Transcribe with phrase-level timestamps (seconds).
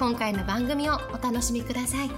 [0.00, 2.10] 今回の番組をお楽しみください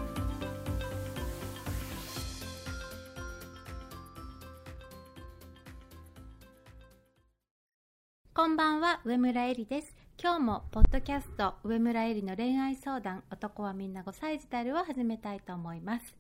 [8.33, 9.97] こんばんは、上村えりです。
[10.17, 16.15] 今日もポッドキャスト上村えりの恋愛相談男はみんな5歳児であるを始めたいと思います。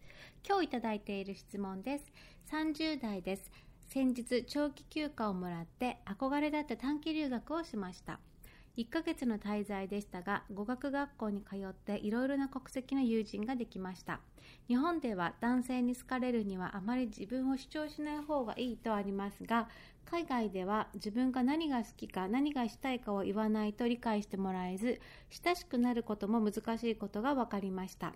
[0.44, 2.04] 今日いただいている質問です。
[2.50, 3.48] 30代です。
[3.86, 8.18] 先日長期休暇をもらって憧れだった短期留学をしました。
[8.76, 14.20] 1ヶ月の滞在でしたが語学学校に通っていろいろな国籍の友人ができました。
[14.68, 19.68] 日本では男性に好かれるにはあまり自分を主張しない方がいいとありますが
[20.04, 28.14] 海外では自分が何が好きか何がしたいかを言わないと理解してもらえず親しくなることも難しいことが分かりました。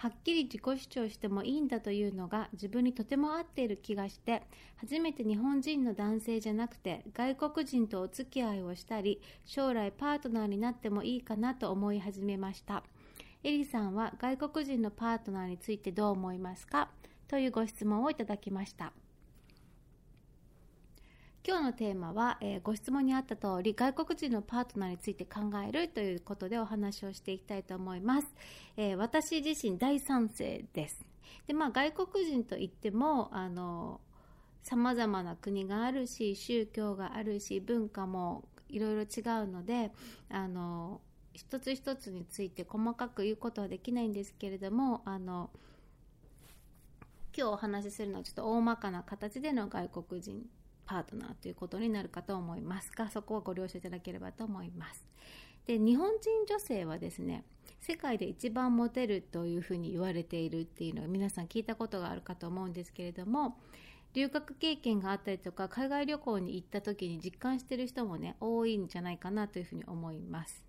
[0.00, 4.44] はっきり自己主張してもいいんだというのが自分にとても合っている気がして
[4.76, 12.84] 初めて日本人の男性じゃなくて外国人とお付き合いをしたり将来パートナーになってもいいかなと思い始めました。
[13.42, 16.90] エリさんは外国人のパートナーについてどう思いますか？
[17.26, 18.92] というご質問をいただきました。
[21.48, 28.28] 今日のテーマは、えー、ご質問にあった通り外国人のパートナーについて考えるということでお話をしていきたいと思います、
[28.76, 31.02] えー、私自身大賛成です。
[31.46, 34.02] で、まあ、外国人といってもあの
[34.62, 39.90] 様々な国があるし宗教があるし文化もいろいろ違うので
[40.28, 41.00] あの
[41.32, 45.48] 一つ一つについて細かく言うことはできないんですけれどもあの
[47.34, 50.42] 今日お話しするのはちょっと大まかな形での外国人
[50.88, 55.06] パートナーということになるかと思いますがそこはご了承いただければと思います。
[55.66, 57.44] で日本人女性はですね
[57.80, 63.58] 世界で一番モテるというふうに言われているっていうのを皆さん聞いたことがあるかと思うんですけれども
[64.14, 70.64] 留学経験があったりとか海外旅行に行った時に実感している人もね多いんじゃないかなというふうに思います。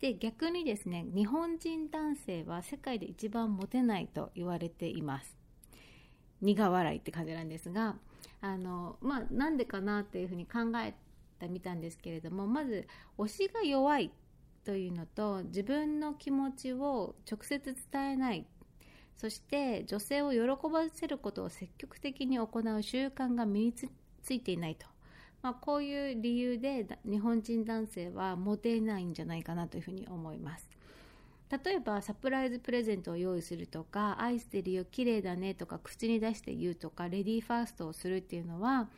[0.00, 5.35] で逆にですね日本人男性は世界で一番モテないと言われています。
[6.40, 7.96] 苦笑いって感じなんですが
[8.40, 10.94] あの、まあ、なんでかなっていうふうに考え
[11.38, 12.86] てみたんですけれどもまず
[13.18, 14.10] 推しが弱い
[14.64, 18.46] というのと自分の気持ちを直接伝えない
[19.16, 23.88] そして女性を喜ばせることを積極的に行う習慣が身につ
[24.34, 24.86] いていないと、
[25.42, 30.75] まあ、こういう理由で日本人男性はモテないんじゃないかなというふうに思います。
[31.50, 38.88] 例えばサプライズプレゼントを用意するとか愛してるよ綺麗だねとか口に出して言うとかレディーファーストをするっていうのは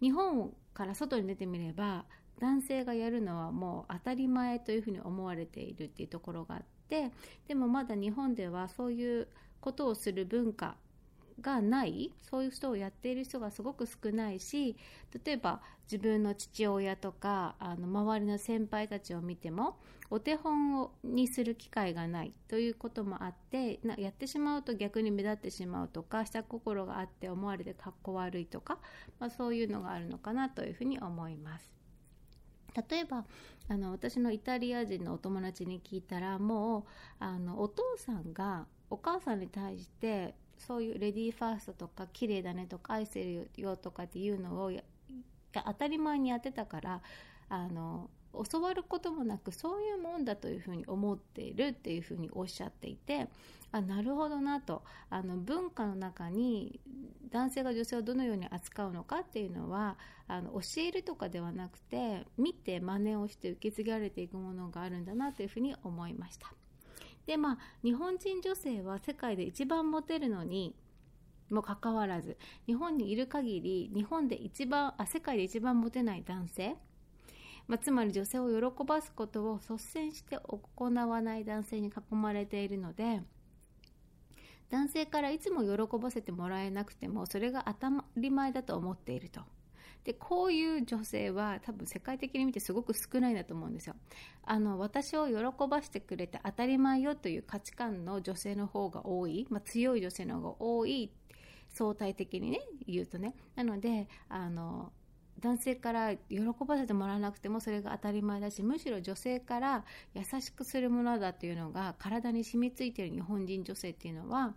[0.00, 2.04] 日本から外に出てみれば
[2.40, 7.10] 男性がやるのはもう当たり前というふうに思われているっていうところがあって
[7.46, 9.28] でもまだ日本ではそういう
[9.60, 10.76] ことをする文化
[11.40, 14.76] がないそういう人をやっている人がすごく少ないし
[15.24, 19.78] 例えば自分の父親とかあの周りの先輩たちを見ても
[20.10, 28.78] お手本をにする機会がないということもあってなやってしまうと逆に目立ってしまうとか下心があって思われてかっこ悪いとか、
[29.18, 31.80] まあ、そういうのがあるのかなというふうに思います。
[32.88, 33.24] 例えば
[33.68, 36.84] あの私のイタリア人のお友達に聞いたらもう
[37.18, 40.34] あのお父さんがお母さんに対して
[40.66, 44.72] そういうレディーファーストとか綺麗だねとか愛してるよとかっていうのを
[45.52, 47.00] 当たり前にやってたから
[47.48, 48.10] あの
[48.50, 53.28] 教わることもなくそういうもんだというふうに思っているっていうふうにおっしゃっていて
[53.72, 54.82] あなるほどなと。
[55.10, 56.80] あの文化の中に
[57.30, 59.96] 男性が女性をどのように扱うのかっていうのは
[60.26, 66.52] あの教えるとかではなくて見て真似をして受け継がれていくものがあるんだなというふうに思いました。
[67.30, 70.74] でまあ日本人女性は世界で一番モテるのに
[71.48, 72.36] もかかわらず
[72.66, 76.74] 日本にいる限り日本で一番あ世界で一番モテない男性
[77.68, 83.20] まあ、つまり女性を喜ばすことを率先して行わない男性に囲まれているので
[84.68, 89.42] 男性からいつも喜ばせてもらえなくてもそれが当たり前だと思っていると。
[90.04, 93.94] でこういう女性は多分世界的に見てすごく少ないなと思うんですよ。
[94.44, 101.10] あの私を喜ばせてくれて当たり前よという価値観の女性の方が多い、まあ、強い女性の方が多い。
[101.72, 103.34] 相対的にね言うとね。
[103.54, 104.92] なのであの
[105.40, 109.84] 男性から喜ばせてもらわなくてもそれが当たり前だしむしろ女性から
[110.14, 114.54] 優しくするものだっていうのが体に染みついている日本人女性っていうのは、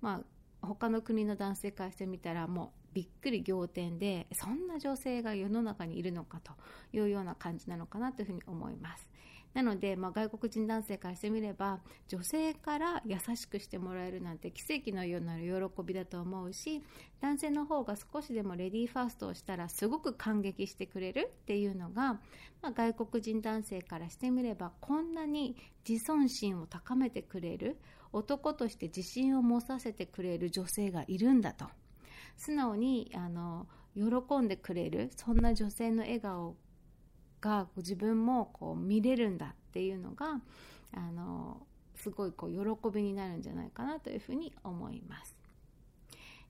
[0.00, 0.22] ま
[0.62, 6.52] あ、他の国の男性からしてみたらもうびっくり仰天でそんな女性が世の中にいるのかと
[6.92, 9.08] いうような感じなのかなというふうに思います。
[9.54, 16.82] なので、まあ、外国人男性からしてみれば女性から優しくしてもらえるなんて奇跡のような喜びだと思うし
[17.20, 22.14] 男性の方が少しでもレディーファーストをしたらすごく感激してくれるっていうのが、
[22.62, 25.56] まあ、外国人男性からしてみればこんなに
[25.88, 27.78] 自尊心を高めてくれる
[28.12, 31.66] 男として自信を持たせてくれる女性がいるんだと
[32.36, 36.56] 素直にあの喜んでくれるそんな女性の笑顔
[37.40, 40.40] が自分もこう見れるんだっていうのが
[40.92, 45.34] あのすごいこう喜びになるんじゃないかなというふうに思います。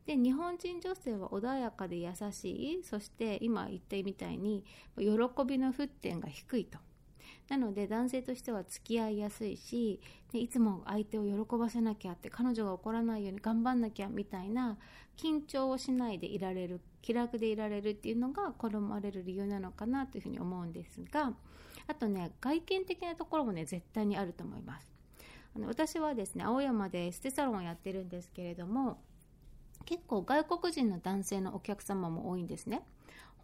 [0.07, 4.63] で日本人女性は穏やかで優しいそして今言ったみたいに
[4.99, 5.07] 喜
[5.47, 6.79] びの沸点が低いと
[7.49, 10.01] なので男性としては付き合いやすいし
[10.33, 14.79] でいつも相手を喜ばせなきゃって彼女が怒らないように頑張んなきゃみたいな
[15.17, 21.33] 緊張をしないでいられる気楽でいられるっていうのが好まれる理由なのかなというふうに思うんですが
[21.87, 24.91] あとね外見的なところもね絶対にあると思います。
[25.55, 28.99] あの私はですね青山でエステサロンをやってるんですけれども
[29.85, 32.83] 結構外国人の男性のお客様も多いんですね。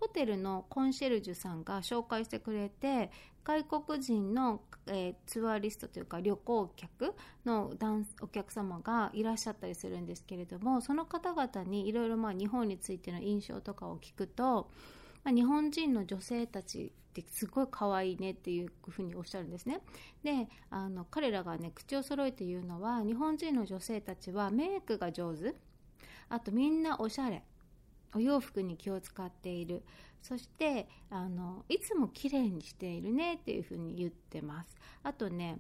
[0.01, 3.11] ホテルのコンシェルジュさんが紹介してくれて
[3.45, 7.15] 外国人の、えー、ツアーリストというか旅行客
[7.45, 7.73] の
[8.23, 14.71] お客様がいらっしゃったりするんですけれどもその方々にいろいろ日本についての印象とかを聞くと、
[15.23, 19.81] まあ、日本人の女性たちってすごい可愛いねっていうふうにおっしゃるんですね。
[20.23, 25.55] であの彼らがね口を揃えて言うのは日本人の女性たちはメイクが上手。
[26.29, 27.43] あとみんなおしゃれ。
[28.15, 29.83] お洋服に気を使っている。
[30.23, 34.77] そしてあのいつも綺麗にしているねっていうふうに言ってます。
[35.03, 35.59] あとね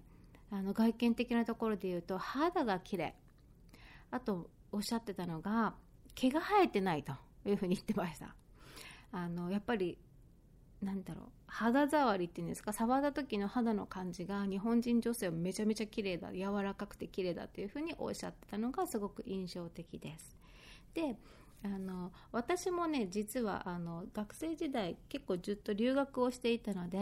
[0.50, 3.14] あの外見的なところで言うと肌が綺麗。
[4.11, 5.75] あとおっしゃってたのが
[6.14, 7.12] 毛が生えてないと
[7.47, 8.35] いうふうに言ってました。
[9.12, 9.99] あのやっぱり
[10.82, 12.73] なんだろう肌触りっていうんですか？
[12.73, 20.37] 触った時の肌の感じが日本人女性はめちゃめちゃ綺麗だ柔らかくて綺麗だっていうふうにおっしゃってたのがすごく印象的です。
[20.94, 21.17] で
[21.62, 26.98] あの私もね実はあの学生時代結構ずっと留学をしていたので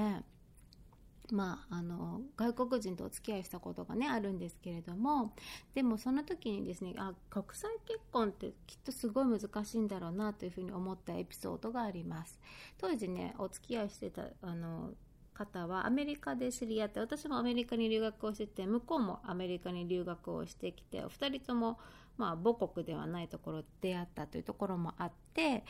[1.30, 5.34] まあ、あの外国人とお付き合いしたことが、ね、あるんですけれども
[5.74, 12.40] でもその時にですねあ国際結婚ってきっとすごい難しいんだろうなというふうに思ったエピソードがあります。
[12.78, 14.92] 当時ねお付き合いしてたあの
[15.34, 21.78] 方はアメリカで知り合って私もアメリカに留学をしてて向こうもアメリカに留学をしてきてお二人とも
[22.18, 25.64] まあ、母国ではないところで出会ったというところもあって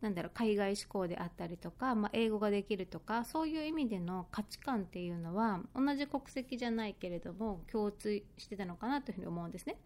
[0.00, 9.76] なんだろう海外志向であったりとか、まあ、英語ができるとかそういう意味での価値観っていうのは同じ国籍じゃないけれども共通してたのかなというふうに思うんですね。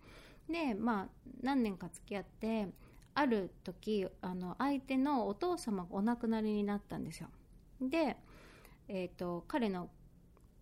[0.51, 1.09] でまあ
[1.43, 2.69] 何年か付き合って
[3.15, 7.29] ある時あの相手のお父様がお亡くなりになったんですよ。
[7.81, 8.17] で、
[8.89, 9.89] えーと、彼の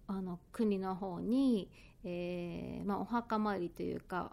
[0.06, 1.70] あの国の方に、
[2.04, 4.32] えーまあ、お墓参りというか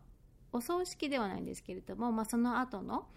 [0.53, 3.07] お葬式ではないんですけれども、まあ、その後の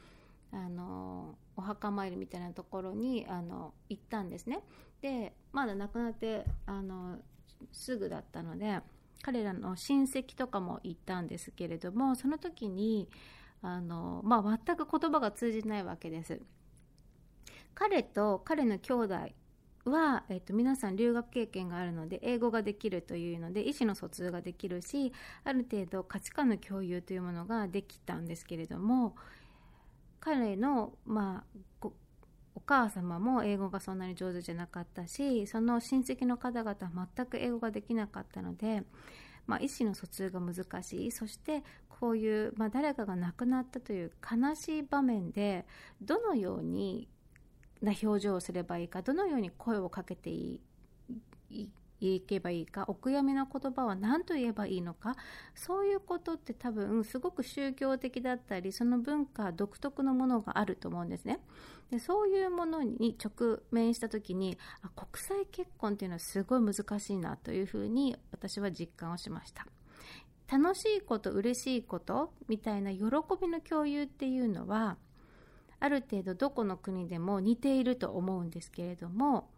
[0.53, 4.61] あのお墓参りみたいなところにあの行ったんですね。
[5.03, 7.19] でまだ亡くなってあの
[7.73, 8.81] すぐだったので
[9.23, 13.09] 彼らの親戚とかも行ったんですけれどもその時に
[13.61, 16.41] あの、まあ、全く言葉が通じないわけです。
[17.75, 19.15] 彼と彼の兄弟
[19.91, 25.13] は、えっと、皆さん留学経験があるので英語ができるというので意思の疎通ができるし
[25.45, 29.17] ある程度価値観の共有というものができたんですけれども
[30.21, 31.45] 彼の、ま
[31.83, 31.89] あ、
[32.55, 38.83] お母様も英語がそんなに上手じゃなかったしその親戚の方々は全く英語ができなかったので、
[39.47, 41.11] まあ、意思の疎通が難しい。
[41.13, 45.65] そしてこういう、まあ、誰かが亡くなったという悲しい場面で
[46.03, 47.09] どのように
[47.83, 50.61] な表情をすればいいかどのように声をかけてい
[51.51, 51.69] い
[52.01, 55.17] いけばいいかお悔やみの言葉は何と言えばいいのか
[55.55, 61.41] そういうことって多分すごく宗教的だったりその文化独特のものがあると思うんですね。
[61.91, 69.67] でそういうものに直面した時にあ国際結婚っていうのはすごい難しいなというふうに私は実感をしました。
[70.49, 74.97] 楽しいこと嬉しいことみたいな喜びの共有っていうのは
[75.81, 79.49] ある程度どこの国でも似ていると思うんですけれども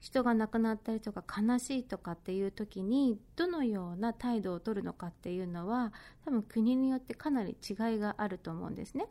[0.00, 5.92] 人が亡くなったりとか悲しいとかっていう時にどのような態度をとるのかっていうのは
[6.24, 9.08] 多分国によってかなり違いがあると思うんですね。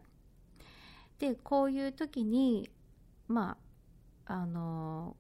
[1.20, 2.70] でこういう時に
[3.27, 3.58] ま
[4.25, 5.15] ああの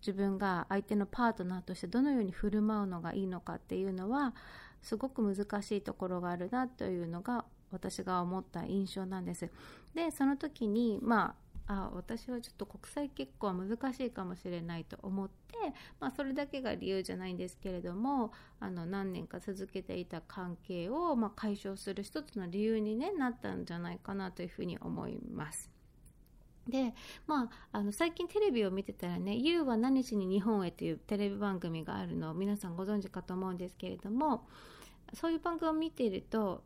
[0.00, 4.34] 自分が相手のパートナーとしてどのように振る舞うのがいいのかっていうのは
[4.82, 9.50] すごく難しいところがあるなというのが私が思った印象なんです。
[9.94, 15.56] でその時にまああ私はちょっと国際結婚は難しいかもしれないと思って、
[16.00, 25.70] まあ、それだけが理由じゃないんですけれどもあの何年か続けていた関係を、まあ、解消する一つの理由に、ね、なったんじゃないかなというふうに思います。
[26.66, 26.94] で、
[27.26, 34.46] まあ、あの最近テレビを見てたらね「YOU は何しに日本へ」というテレビ番組があるのを皆さんご存知かと思うんですけれども
[35.14, 36.62] そういう番組を見ていると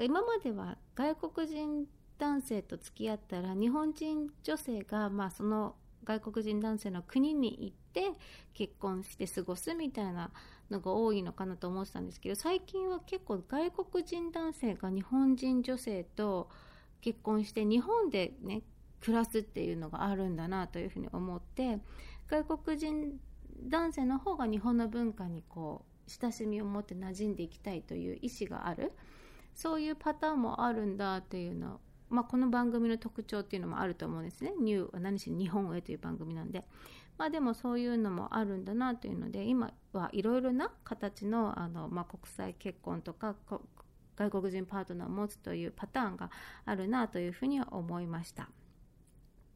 [0.00, 1.86] 今までは外国人
[2.18, 8.18] 男性と付き合ったら日本人女性が、まあ、その外国人男性の国に行って
[8.54, 10.30] 結婚して過ごすみたいな
[10.70, 16.48] のが多いのかなと思ってたんですけど最近は結構外国人男性が日本人女性と
[17.00, 18.62] 結婚して日本でね
[19.00, 21.78] 暮らすっていうのがあるんだなというふうに思って
[22.28, 23.18] 外国人
[23.62, 28.92] 男性の方が日本の文化にこう親しみを持って馴染んでいきたいという意思がある。
[29.58, 34.54] そういうパターンもあるんだというのまあ、この番組の特徴っていうのもあると思うんですね。
[34.58, 36.64] ニューは何し日本へという番組なんで。
[37.18, 43.34] まあでもそういうのもあるんだなというので、今はいろいろな形のあの、まあ、国際結婚とか
[44.16, 46.30] 外国人パートナーを持つというパターンが
[46.64, 48.48] あるなというふうには思いました。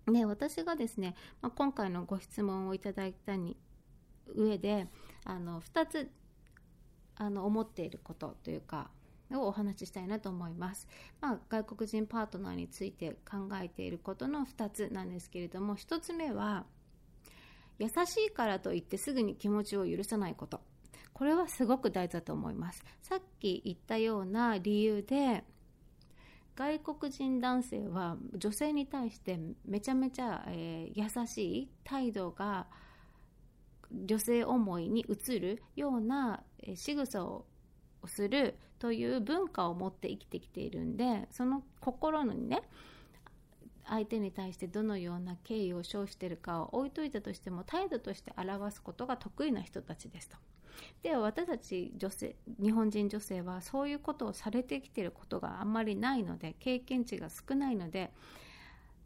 [0.07, 3.57] で私がですね、まあ、今回のご質問をいただいたに
[4.35, 4.89] 上で
[5.25, 6.11] あの2つ
[7.15, 8.91] あの思っていることというか
[9.41, 10.89] をお話ししたいなと思います、
[11.21, 16.65] まあ、外国人パートナーについて考えていることの2つなんですけれども1つ目は
[17.79, 20.61] 優しいからといってすぐに気持ちを許さないこと。
[21.12, 22.85] これはすごく大事だと思います。
[23.03, 25.45] さっき言ったような理由で
[26.55, 32.67] 外国人男性は女性に対してめちゃめちゃ、えー、優しい態度が
[33.93, 37.47] 女性思いに映るような、え、仕草を
[38.07, 42.62] するという文化を持って生きてきているんでその心にね
[43.87, 50.37] 相手に対してどのような敬意を称しているかを置いといたとしても態度として表すことが得意な人たちですと。
[51.05, 58.11] では私たち女性日本人女性はそういうことをされてきていることがあんまりないので経験値が少ないので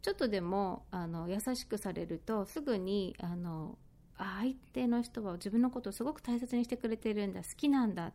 [0.01, 3.77] ちょっとでもあの優しくされるとすぐにあの
[4.17, 8.13] 相手の人は自分のことをすごく大切にしてくれているんだ好きなんだ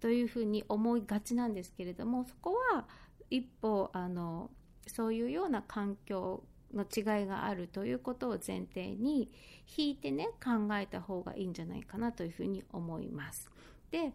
[0.00, 2.86] というふうに思いがちなんですけれどもそこは
[3.28, 4.50] 一歩あの
[4.86, 6.42] そういうような環境
[6.74, 9.30] の違いがあるということを前提に
[9.76, 13.50] 引いてね考えた方がいいんじゃないかなというふうに思います。
[13.90, 14.12] で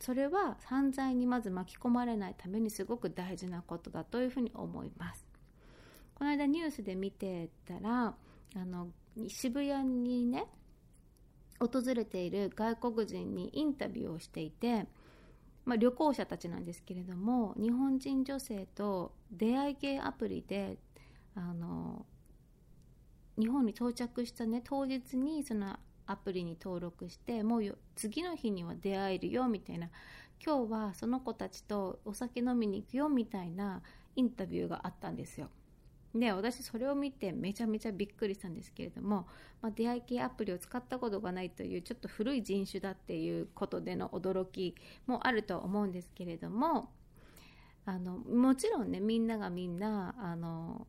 [0.00, 5.26] それは犯罪にまず巻き込まれないためにすごく大事なことだというふうに思います。
[6.14, 8.14] この間ニュースで見てたら
[8.56, 8.88] あの
[9.28, 10.46] 渋谷にね
[11.58, 14.86] 訪れている外国人にインタビューをしていて
[15.64, 20.76] まあ、旅行者たちなんですけれども日本人女性と出会い系アプリで
[21.34, 22.04] あの
[23.38, 29.88] 日本に到着した、ね、当日にそのアプリに登録してもう次の日には出会えるよみたいな
[30.44, 33.82] 今日はその子たちとお酒飲みに行くよみたいな
[34.16, 35.48] インタビューがあったんですよ。
[36.14, 39.26] で私それを見てめちゃめちゃびっくりしたんですけれども、
[39.60, 46.90] まあ、出会い系アプリを使ったことがないというちょっと古い人種だっていうことでの驚きもあると思うんですけれども
[47.84, 50.86] あのもちろんねみんながみんなあの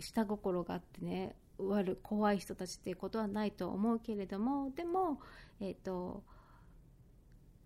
[0.00, 5.20] 下心があってね悪怖い人たちっていうことはないと思うけれどもでも
[5.60, 6.24] えっ、ー、と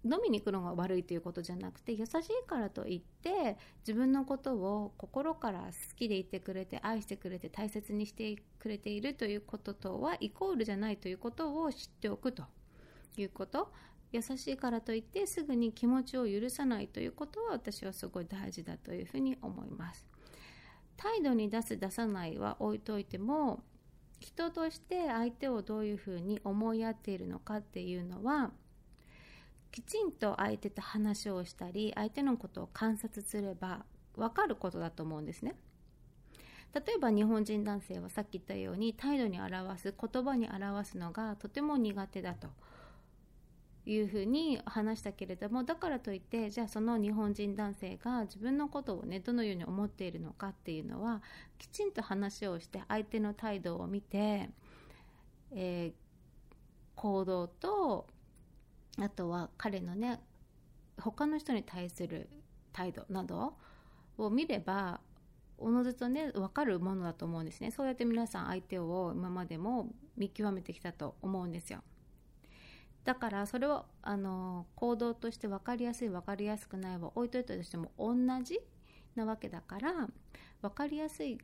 [0.06, 12.44] 飲みに行くのが悪いということじゃなくて優しいからといって自分のことを心から好きでいてくれて愛してくれて大切にしてくれているということとはイコールじゃないということを知っておくと。
[13.20, 13.72] いうこと。
[14.12, 20.06] 優しいからといってすぐに気持ちを許さないということは私はすごい大事だというふうに思います。
[20.96, 23.62] 態度に出す出さないは置いといても
[24.20, 28.52] 人として相手をどういうふうに思い合っているのかっていうのは
[29.73, 33.85] きちんと相手と話をしたり相手のことを観察すれば
[34.16, 35.54] 分かることだと思うんですね。
[36.75, 42.49] 例えば日本人男性はさっき言ったように態度に表す言葉に表すのがとても苦手だと。
[43.88, 51.23] いうふうに話したけれどもだからといってじゃあその日本人男性が自分のことをねどのように思っているのかっていうのは
[51.56, 54.50] きちんと話をして相手の態度を見て、
[55.52, 55.92] えー、
[56.96, 58.08] 行動と
[58.98, 60.20] あとは彼のね
[60.98, 62.28] 他の人に対する
[62.72, 63.54] 態度など
[64.18, 65.00] を見れば
[65.58, 67.70] おのずとね分かるものだと思うんですね。
[67.70, 71.82] そうやって皆さん相手を今までも見極めてきたと思うんですよ。
[73.04, 78.60] だからそれをあの行動として分かりやすい分かりやすくないは置いといたとしても同じ
[79.14, 80.08] なわけだから
[80.60, 81.38] 分かりやすい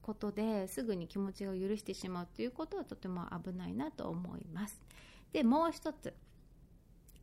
[0.00, 4.80] ことですぐに気持ちを許してしまうということはとても危ないなと思います。
[5.32, 6.14] でもう一つ。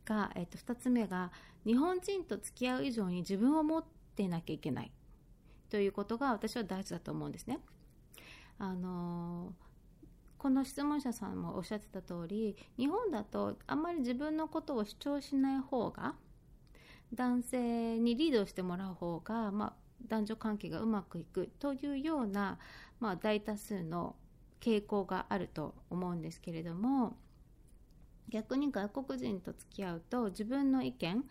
[0.04, 1.30] が、えっと、2つ目が
[1.64, 3.84] 日本人と付き合う以上に自分を持っ
[4.16, 4.92] てなきゃいけない。
[5.70, 7.58] ということが私は大事だと思うんですね。
[8.58, 9.54] あの
[10.38, 16.14] この質問者さんもおっしゃってた通り日本だとあんまり自分のことを主張しない方が
[17.14, 19.72] 男性にリードしてもらう方が、まあ、
[20.08, 21.50] 男女関係がうまくいく。
[21.58, 22.58] というような、
[23.00, 24.16] まあ、大多数の
[24.60, 27.16] 傾向があると思うんですけれども
[28.32, 31.24] 逆に外国人と付き合うと自分の意見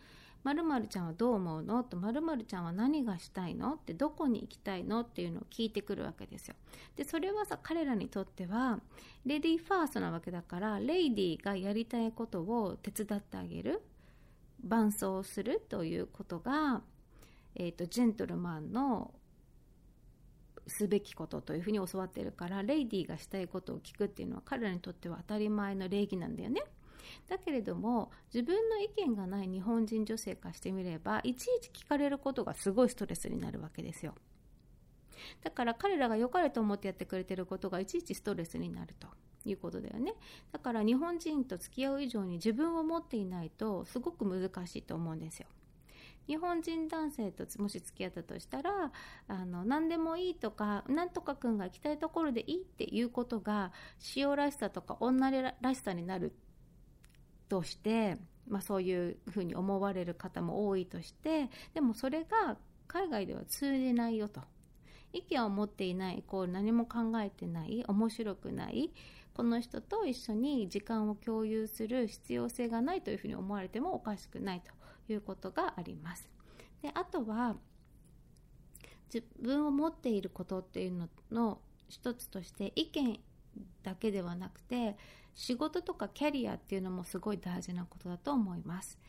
[0.44, 1.84] まるちゃんはどう思うの？
[1.84, 3.74] とまるちゃんは何がしたいの？
[3.74, 5.02] ってどこに行きたいの？
[5.02, 6.56] っていうのを聞いてくるわけですよ。
[6.96, 8.80] でそれはさ彼らにとっては
[9.26, 13.84] レディーファーストなわけだからレイディーがやりたいことを手伝ってあげる
[14.64, 16.82] 伴走するということが、
[17.56, 19.12] えーと、ジェントルマンの
[20.68, 26.64] すべきことというふうに教わってるからレイディーがしたいことを聞くっていうのは彼らにとっては当たり前の礼儀なんだよね。
[27.30, 34.16] だけれども自分の意見がない日本人女性からしてみればいちいち聞かれることがすごいストレスになるわけですよ。
[35.44, 39.08] だから彼らが良かれと思ってやってくれてることがいちいちストレスになると。
[39.44, 40.14] いうことだよね。
[40.52, 45.48] だから日本人と付き合う以上に自分を持っていないとすごく難しいと思うんですよ。
[46.28, 48.92] 日本人男性ともし付き合ったとしたら
[49.28, 53.72] あの何でもいいとか何とか君が行きたいところでいいっていうことが
[54.16, 56.34] 塩らしさとか女らしさになる
[57.52, 58.18] として、
[58.48, 62.56] まあ、そういうふうに思われる方も多いとしてでもそれが
[62.88, 64.40] 海外では通じないよと。
[65.12, 68.94] 意見を持っていないイコール何も考えてない面白くない
[69.34, 74.72] この人と一緒に時間を共有する必要性がないというふうに思われてもおかしくないと
[75.12, 76.30] いうことがあります。
[76.82, 77.58] であとは
[79.14, 83.20] 自分を持っていることっていうのの一つとして意見
[83.84, 84.96] だけではなくて
[85.36, 89.00] 仕事とかキャリアっていうのもすごい大事なことだと思います。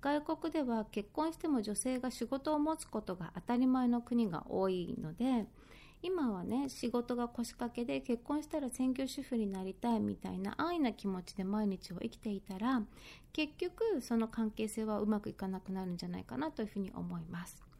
[0.00, 5.46] 外国では結婚しても女性が仕事を持つことが当たり前の国が多いので
[6.02, 12.82] 今はね仕事が腰掛けで結婚したら専業主婦になりたいみたいな安易な気持ちで毎日を生きていたら
[13.32, 17.71] 結局その関係性はうまくいかなくなるんじゃないかなというふうに思います。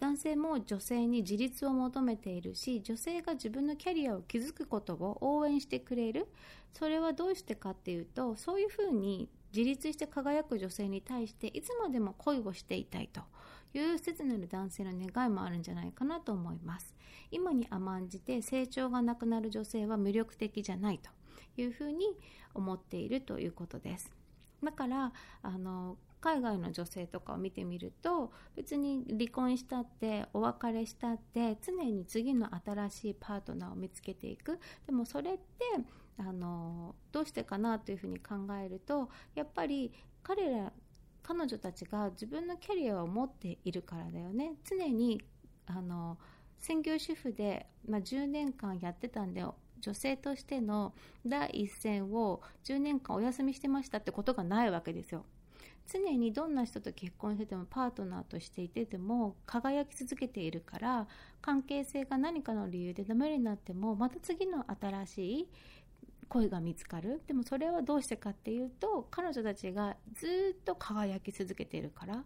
[0.00, 6.26] 男性も女性に自立を求めているし女性が自分のキャリアを築くことを応援してくれる。
[6.72, 13.22] それはどうしてかっていうとそういうふうに自立して輝く女性に対していつまでも恋をしていたいと
[13.72, 16.94] いう切なる男性の願いもあるんじゃないかなと思います。
[17.30, 21.10] 今に甘んじて成長がなくなる女性は魅力的じゃないと
[21.56, 22.06] いうふうに
[22.54, 24.10] 思っているということです。
[24.62, 34.58] だからあの海外の女性とかを見てみると別に離婚したってお別れしたって常に次の新しいパートナーを見つけていく。
[34.86, 35.42] でもそれって
[36.16, 40.72] あのどうしてかなというふうに考えるとやっぱり彼ら
[41.22, 44.54] 彼女たちが自分のキャリアを持っているからだよね。
[44.64, 45.20] 常に
[45.66, 46.16] あの
[46.58, 49.44] 専業主婦で、まあ、10年間やってたんで
[49.78, 50.94] 女性としての
[51.26, 55.26] 第一線を10年間お休みしてましたってことがないわけですよ。
[55.86, 61.06] 常にどんな人と結婚しててもパートナーとしていてでも輝き続けているから
[61.42, 65.48] 関係性が何かの理由でダメになってもまた次の新しい
[66.28, 67.22] 恋が見つかる。
[67.26, 72.24] でもそれはどうしてかっていうと彼女たちがずっと輝き続けているから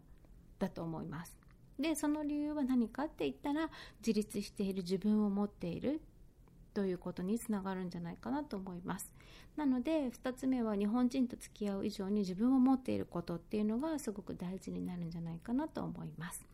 [0.58, 1.36] だと思います。
[1.78, 6.00] でその理由は何かって言ったら自立している自分を持っている。
[6.78, 9.12] ということにつながるんじゃないかなと思います。
[9.56, 16.46] なので2つ目は日本人と付き合う以上に自分を持っていることっていうのがすごく大事になるんじゃないかなと思います。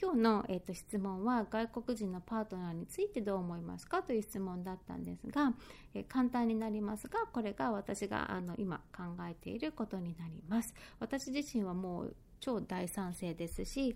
[0.00, 4.02] 今日の、えーと、質問は外国人のパートナーについてどう思いますか？
[4.02, 5.52] という質問だったんですが、
[5.92, 10.72] えー、簡単になりますがこれが私があの今考えていることになります。
[10.98, 13.94] 私自身はもう超大賛成ですし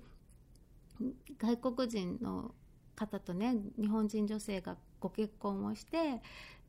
[1.38, 2.55] 外国人の
[2.94, 6.21] 方とね日本人女性がご結婚をして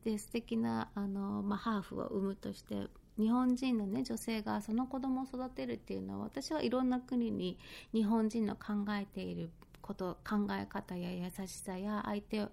[0.03, 2.87] で素敵なあのまあ、ハーフを産むとして
[3.17, 7.57] 日本人の、ね、女性がその子供を育てるっていうのは私はいろんな国に
[7.93, 9.49] 日本人の考えている
[9.81, 12.49] こと考え方や優しさや相手を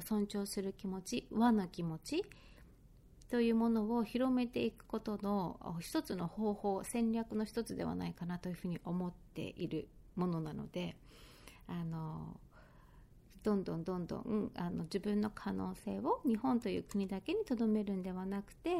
[0.00, 2.24] 尊重する気持ち和の気持ち
[3.30, 10.96] というものを広めていくことの一つの方法戦略の一つではないかなというふうに思っているものなので
[11.66, 12.36] あの
[13.42, 18.70] どんどんどんどんあの自分の可能性を日本という国だけにとどめるんではなくて、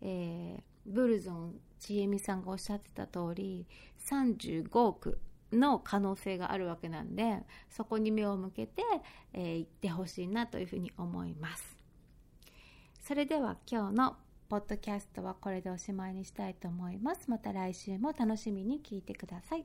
[0.00, 3.66] えー、ブルゾンちえみさんがおっしゃってた通り
[4.08, 5.18] 35億
[5.52, 8.82] の可能性があるわけなんでそこに目を向けて、
[9.32, 11.76] えー、行ってほしいなというふうに思います。
[13.00, 14.16] それでは今日の
[14.48, 17.30] ポッドキャストはこれでおしまいにしたいと思います。
[17.30, 19.64] また来週も楽しみに聞いてください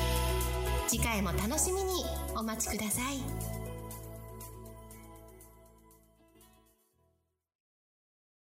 [0.91, 2.03] 次回も楽しみに
[2.35, 3.60] お待ちください。